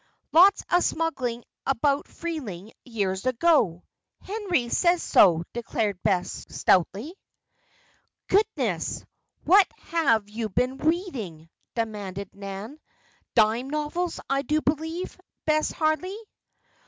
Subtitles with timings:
[0.31, 3.83] "Lots of smuggling about Freeling years ago.
[4.21, 7.13] Henry says so," declared Bess, stoutly.
[8.27, 9.05] "Goodness!
[9.43, 12.79] what have you been reading?" demanded Nan.
[13.35, 16.17] "Dime novels, I do believe, Bess Harley!"